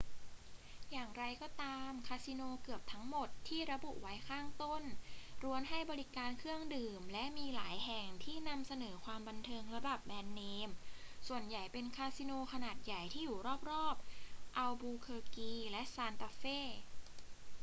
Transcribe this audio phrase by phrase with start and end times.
[0.91, 4.83] อย่างไรก็ตาม คาสิโนเกือบทั้งหมดที่ระบุไว้ข้างต้น
[5.43, 10.69] ล้วนให้บริการเครื่องดื่ม และมีหลายแห่งที่นำเสนอความบันเทิงระดับแบรนด์เนม
[11.27, 13.37] ส่วนใหญ่เป็นคาสิโนขนาดใหญ่ที่อยู่
[13.71, 13.95] รอบ
[14.27, 16.43] ๆ อัลบูเคอร์กีและซานตาเฟ